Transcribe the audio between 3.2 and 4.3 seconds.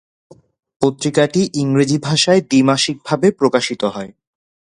প্রকাশিত হয়।